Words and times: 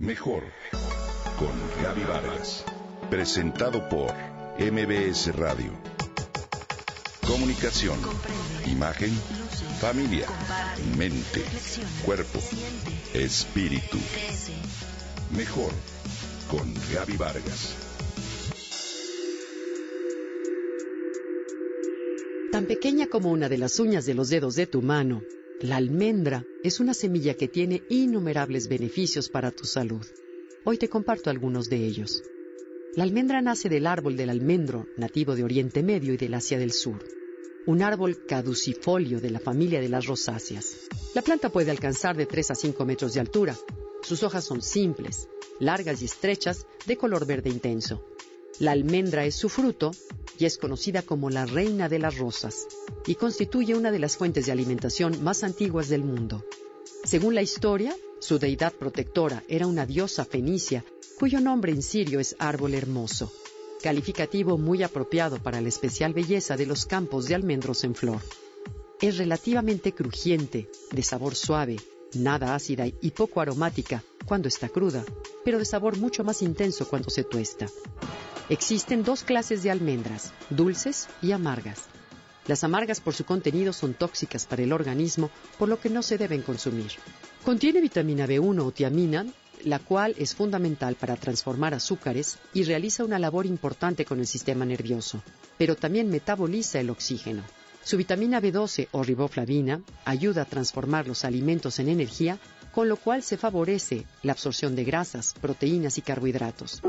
Mejor 0.00 0.44
con 1.38 1.52
Gaby 1.82 2.04
Vargas. 2.04 2.64
Presentado 3.10 3.86
por 3.90 4.10
MBS 4.58 5.36
Radio. 5.36 5.72
Comunicación, 7.26 7.98
imagen, 8.64 9.10
familia, 9.78 10.26
mente, 10.96 11.44
cuerpo, 12.02 12.38
espíritu. 13.12 13.98
Mejor 15.36 15.70
con 16.50 16.72
Gaby 16.94 17.18
Vargas. 17.18 17.76
Tan 22.50 22.64
pequeña 22.64 23.06
como 23.06 23.30
una 23.30 23.50
de 23.50 23.58
las 23.58 23.78
uñas 23.78 24.06
de 24.06 24.14
los 24.14 24.30
dedos 24.30 24.54
de 24.54 24.66
tu 24.66 24.80
mano, 24.80 25.20
la 25.62 25.76
almendra 25.76 26.46
es 26.64 26.80
una 26.80 26.94
semilla 26.94 27.34
que 27.34 27.46
tiene 27.46 27.82
innumerables 27.90 28.66
beneficios 28.66 29.28
para 29.28 29.50
tu 29.50 29.64
salud. 29.64 30.06
Hoy 30.64 30.78
te 30.78 30.88
comparto 30.88 31.28
algunos 31.28 31.68
de 31.68 31.84
ellos. 31.84 32.22
La 32.94 33.04
almendra 33.04 33.42
nace 33.42 33.68
del 33.68 33.86
árbol 33.86 34.16
del 34.16 34.30
almendro, 34.30 34.86
nativo 34.96 35.36
de 35.36 35.44
Oriente 35.44 35.82
Medio 35.82 36.14
y 36.14 36.16
del 36.16 36.32
Asia 36.32 36.58
del 36.58 36.72
Sur, 36.72 37.04
un 37.66 37.82
árbol 37.82 38.24
caducifolio 38.24 39.20
de 39.20 39.30
la 39.30 39.38
familia 39.38 39.82
de 39.82 39.90
las 39.90 40.06
rosáceas. 40.06 40.76
La 41.14 41.20
planta 41.20 41.50
puede 41.50 41.70
alcanzar 41.70 42.16
de 42.16 42.24
3 42.24 42.52
a 42.52 42.54
5 42.54 42.86
metros 42.86 43.12
de 43.12 43.20
altura. 43.20 43.54
Sus 44.02 44.22
hojas 44.22 44.44
son 44.44 44.62
simples, 44.62 45.28
largas 45.58 46.00
y 46.00 46.06
estrechas, 46.06 46.66
de 46.86 46.96
color 46.96 47.26
verde 47.26 47.50
intenso. 47.50 48.02
La 48.60 48.72
almendra 48.72 49.26
es 49.26 49.34
su 49.34 49.50
fruto 49.50 49.90
y 50.40 50.46
es 50.46 50.56
conocida 50.56 51.02
como 51.02 51.28
la 51.28 51.44
reina 51.44 51.90
de 51.90 51.98
las 51.98 52.16
rosas 52.16 52.66
y 53.06 53.14
constituye 53.14 53.74
una 53.74 53.92
de 53.92 53.98
las 53.98 54.16
fuentes 54.16 54.46
de 54.46 54.52
alimentación 54.52 55.22
más 55.22 55.44
antiguas 55.44 55.90
del 55.90 56.02
mundo. 56.02 56.44
Según 57.04 57.34
la 57.34 57.42
historia, 57.42 57.94
su 58.20 58.38
deidad 58.38 58.72
protectora 58.72 59.44
era 59.48 59.66
una 59.66 59.84
diosa 59.84 60.24
fenicia 60.24 60.82
cuyo 61.18 61.40
nombre 61.40 61.72
en 61.72 61.82
sirio 61.82 62.20
es 62.20 62.36
árbol 62.38 62.72
hermoso, 62.72 63.30
calificativo 63.82 64.56
muy 64.56 64.82
apropiado 64.82 65.42
para 65.42 65.60
la 65.60 65.68
especial 65.68 66.14
belleza 66.14 66.56
de 66.56 66.64
los 66.64 66.86
campos 66.86 67.26
de 67.26 67.34
almendros 67.34 67.84
en 67.84 67.94
flor. 67.94 68.20
Es 69.02 69.18
relativamente 69.18 69.92
crujiente, 69.92 70.70
de 70.90 71.02
sabor 71.02 71.34
suave, 71.34 71.76
nada 72.14 72.54
ácida 72.54 72.86
y 72.86 73.10
poco 73.10 73.42
aromática 73.42 74.02
cuando 74.24 74.48
está 74.48 74.70
cruda, 74.70 75.04
pero 75.44 75.58
de 75.58 75.66
sabor 75.66 75.98
mucho 75.98 76.24
más 76.24 76.40
intenso 76.40 76.88
cuando 76.88 77.10
se 77.10 77.24
tuesta. 77.24 77.66
Existen 78.50 79.04
dos 79.04 79.22
clases 79.22 79.62
de 79.62 79.70
almendras, 79.70 80.32
dulces 80.50 81.08
y 81.22 81.30
amargas. 81.30 81.84
Las 82.48 82.64
amargas 82.64 83.00
por 83.00 83.14
su 83.14 83.24
contenido 83.24 83.72
son 83.72 83.94
tóxicas 83.94 84.44
para 84.44 84.64
el 84.64 84.72
organismo, 84.72 85.30
por 85.56 85.68
lo 85.68 85.78
que 85.78 85.88
no 85.88 86.02
se 86.02 86.18
deben 86.18 86.42
consumir. 86.42 86.90
Contiene 87.44 87.80
vitamina 87.80 88.26
B1 88.26 88.66
o 88.66 88.72
tiamina, 88.72 89.24
la 89.62 89.78
cual 89.78 90.16
es 90.18 90.34
fundamental 90.34 90.96
para 90.96 91.14
transformar 91.14 91.74
azúcares 91.74 92.38
y 92.52 92.64
realiza 92.64 93.04
una 93.04 93.20
labor 93.20 93.46
importante 93.46 94.04
con 94.04 94.18
el 94.18 94.26
sistema 94.26 94.64
nervioso, 94.64 95.22
pero 95.56 95.76
también 95.76 96.10
metaboliza 96.10 96.80
el 96.80 96.90
oxígeno. 96.90 97.44
Su 97.84 97.98
vitamina 97.98 98.42
B12 98.42 98.88
o 98.90 99.04
riboflavina 99.04 99.80
ayuda 100.04 100.42
a 100.42 100.46
transformar 100.46 101.06
los 101.06 101.24
alimentos 101.24 101.78
en 101.78 101.88
energía, 101.88 102.40
con 102.74 102.88
lo 102.88 102.96
cual 102.96 103.22
se 103.22 103.36
favorece 103.36 104.06
la 104.24 104.32
absorción 104.32 104.74
de 104.74 104.82
grasas, 104.82 105.34
proteínas 105.40 105.98
y 105.98 106.02
carbohidratos. 106.02 106.82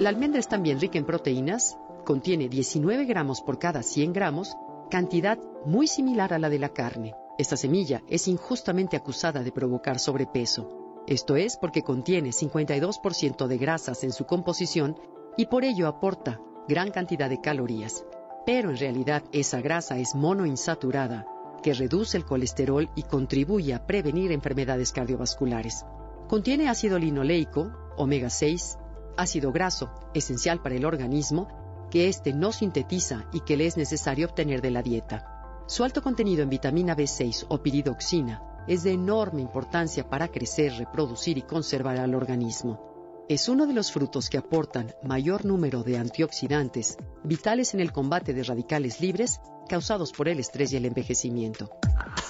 La 0.00 0.08
almendra 0.08 0.40
es 0.40 0.48
también 0.48 0.80
rica 0.80 0.96
en 0.96 1.04
proteínas, 1.04 1.76
contiene 2.06 2.48
19 2.48 3.04
gramos 3.04 3.42
por 3.42 3.58
cada 3.58 3.82
100 3.82 4.14
gramos, 4.14 4.56
cantidad 4.90 5.38
muy 5.66 5.86
similar 5.88 6.32
a 6.32 6.38
la 6.38 6.48
de 6.48 6.58
la 6.58 6.70
carne. 6.70 7.14
Esta 7.36 7.58
semilla 7.58 8.02
es 8.08 8.26
injustamente 8.26 8.96
acusada 8.96 9.42
de 9.42 9.52
provocar 9.52 9.98
sobrepeso. 9.98 11.02
Esto 11.06 11.36
es 11.36 11.58
porque 11.58 11.82
contiene 11.82 12.30
52% 12.30 13.46
de 13.46 13.58
grasas 13.58 14.02
en 14.02 14.12
su 14.12 14.24
composición 14.24 14.96
y 15.36 15.46
por 15.46 15.64
ello 15.64 15.86
aporta 15.86 16.40
gran 16.66 16.92
cantidad 16.92 17.28
de 17.28 17.42
calorías. 17.42 18.02
Pero 18.46 18.70
en 18.70 18.78
realidad 18.78 19.22
esa 19.32 19.60
grasa 19.60 19.98
es 19.98 20.14
monoinsaturada, 20.14 21.26
que 21.62 21.74
reduce 21.74 22.16
el 22.16 22.24
colesterol 22.24 22.88
y 22.94 23.02
contribuye 23.02 23.74
a 23.74 23.86
prevenir 23.86 24.32
enfermedades 24.32 24.92
cardiovasculares. 24.92 25.84
Contiene 26.26 26.70
ácido 26.70 26.98
linoleico, 26.98 27.70
omega 27.98 28.30
6, 28.30 28.78
ácido 29.16 29.52
graso, 29.52 29.90
esencial 30.14 30.62
para 30.62 30.74
el 30.74 30.84
organismo, 30.84 31.88
que 31.90 32.08
éste 32.08 32.32
no 32.32 32.52
sintetiza 32.52 33.26
y 33.32 33.40
que 33.40 33.56
le 33.56 33.66
es 33.66 33.76
necesario 33.76 34.26
obtener 34.26 34.62
de 34.62 34.70
la 34.70 34.82
dieta. 34.82 35.62
Su 35.66 35.84
alto 35.84 36.02
contenido 36.02 36.42
en 36.42 36.50
vitamina 36.50 36.96
B6 36.96 37.46
o 37.48 37.62
piridoxina 37.62 38.42
es 38.66 38.82
de 38.82 38.92
enorme 38.92 39.42
importancia 39.42 40.08
para 40.08 40.28
crecer, 40.28 40.72
reproducir 40.74 41.38
y 41.38 41.42
conservar 41.42 41.98
al 41.98 42.14
organismo. 42.14 43.26
Es 43.28 43.48
uno 43.48 43.66
de 43.66 43.74
los 43.74 43.92
frutos 43.92 44.28
que 44.28 44.38
aportan 44.38 44.92
mayor 45.04 45.44
número 45.44 45.82
de 45.84 45.98
antioxidantes 45.98 46.96
vitales 47.22 47.74
en 47.74 47.80
el 47.80 47.92
combate 47.92 48.32
de 48.32 48.42
radicales 48.42 49.00
libres 49.00 49.40
causados 49.68 50.12
por 50.12 50.28
el 50.28 50.40
estrés 50.40 50.72
y 50.72 50.76
el 50.76 50.86
envejecimiento. 50.86 51.70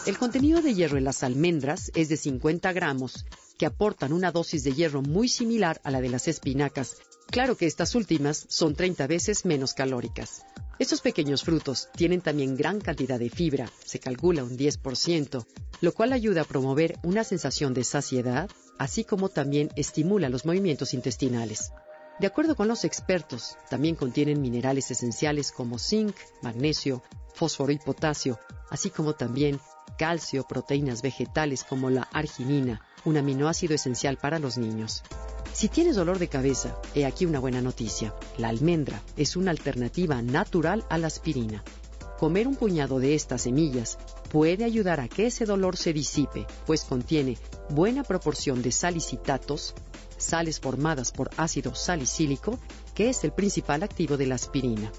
El 0.06 0.16
contenido 0.16 0.62
de 0.62 0.74
hierro 0.74 0.96
en 0.96 1.04
las 1.04 1.22
almendras 1.22 1.92
es 1.94 2.08
de 2.08 2.16
50 2.16 2.72
gramos 2.72 3.26
que 3.58 3.66
aportan 3.66 4.14
una 4.14 4.32
dosis 4.32 4.64
de 4.64 4.72
hierro 4.72 5.02
muy 5.02 5.28
similar 5.28 5.78
a 5.84 5.90
la 5.90 6.00
de 6.00 6.08
las 6.08 6.26
espinacas. 6.26 6.96
Claro 7.26 7.54
que 7.54 7.66
estas 7.66 7.94
últimas 7.94 8.46
son 8.48 8.74
30 8.74 9.06
veces 9.06 9.44
menos 9.44 9.74
calóricas. 9.74 10.42
Estos 10.78 11.02
pequeños 11.02 11.42
frutos 11.42 11.90
tienen 11.94 12.22
también 12.22 12.56
gran 12.56 12.80
cantidad 12.80 13.18
de 13.18 13.28
fibra, 13.28 13.70
se 13.84 13.98
calcula 13.98 14.42
un 14.42 14.56
10%, 14.56 15.44
lo 15.82 15.92
cual 15.92 16.14
ayuda 16.14 16.40
a 16.40 16.46
promover 16.46 16.98
una 17.02 17.22
sensación 17.22 17.74
de 17.74 17.84
saciedad, 17.84 18.48
así 18.78 19.04
como 19.04 19.28
también 19.28 19.68
estimula 19.76 20.30
los 20.30 20.46
movimientos 20.46 20.94
intestinales. 20.94 21.72
De 22.18 22.26
acuerdo 22.26 22.56
con 22.56 22.68
los 22.68 22.84
expertos, 22.84 23.58
también 23.68 23.96
contienen 23.96 24.40
minerales 24.40 24.90
esenciales 24.90 25.52
como 25.52 25.78
zinc, 25.78 26.16
magnesio, 26.42 27.02
fósforo 27.34 27.72
y 27.72 27.78
potasio, 27.78 28.38
así 28.70 28.88
como 28.88 29.14
también 29.14 29.60
calcio, 30.00 30.44
proteínas 30.44 31.02
vegetales 31.02 31.62
como 31.62 31.90
la 31.90 32.08
arginina, 32.10 32.80
un 33.04 33.18
aminoácido 33.18 33.74
esencial 33.74 34.16
para 34.16 34.38
los 34.38 34.56
niños. 34.56 35.02
Si 35.52 35.68
tienes 35.68 35.94
dolor 35.94 36.18
de 36.18 36.28
cabeza, 36.28 36.74
he 36.94 37.04
aquí 37.04 37.26
una 37.26 37.38
buena 37.38 37.60
noticia. 37.60 38.14
La 38.38 38.48
almendra 38.48 39.02
es 39.18 39.36
una 39.36 39.50
alternativa 39.50 40.22
natural 40.22 40.86
a 40.88 40.96
la 40.96 41.08
aspirina. 41.08 41.62
Comer 42.18 42.48
un 42.48 42.56
puñado 42.56 42.98
de 42.98 43.14
estas 43.14 43.42
semillas 43.42 43.98
puede 44.30 44.64
ayudar 44.64 45.00
a 45.00 45.08
que 45.08 45.26
ese 45.26 45.44
dolor 45.44 45.76
se 45.76 45.92
disipe, 45.92 46.46
pues 46.64 46.84
contiene 46.84 47.36
buena 47.68 48.02
proporción 48.02 48.62
de 48.62 48.72
salicitatos, 48.72 49.74
sales 50.16 50.60
formadas 50.60 51.12
por 51.12 51.30
ácido 51.36 51.74
salicílico, 51.74 52.58
que 52.94 53.10
es 53.10 53.22
el 53.22 53.32
principal 53.32 53.82
activo 53.82 54.16
de 54.16 54.28
la 54.28 54.36
aspirina. 54.36 54.90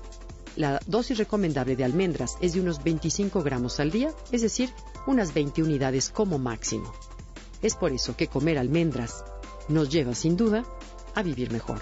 La 0.57 0.79
dosis 0.85 1.17
recomendable 1.17 1.75
de 1.75 1.85
almendras 1.85 2.37
es 2.41 2.53
de 2.53 2.59
unos 2.59 2.83
25 2.83 3.41
gramos 3.41 3.79
al 3.79 3.89
día, 3.89 4.13
es 4.31 4.41
decir, 4.41 4.69
unas 5.05 5.33
20 5.33 5.63
unidades 5.63 6.09
como 6.09 6.37
máximo. 6.37 6.91
Es 7.61 7.75
por 7.75 7.91
eso 7.91 8.15
que 8.15 8.27
comer 8.27 8.57
almendras 8.57 9.23
nos 9.67 9.89
lleva 9.89 10.15
sin 10.15 10.37
duda 10.37 10.63
a 11.15 11.23
vivir 11.23 11.51
mejor. 11.51 11.79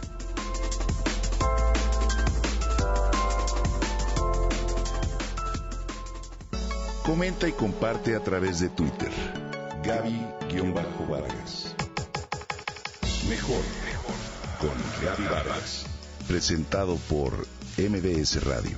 Comenta 7.05 7.47
y 7.47 7.53
comparte 7.53 8.15
a 8.15 8.23
través 8.23 8.59
de 8.59 8.69
Twitter. 8.69 9.11
Gaby-Vargas. 9.83 11.73
Mejor 13.27 13.63
con 14.59 14.69
Gaby 15.03 15.23
Vargas. 15.23 15.85
Presentado 16.27 16.97
por 17.09 17.47
MBS 17.77 18.43
Radio. 18.43 18.77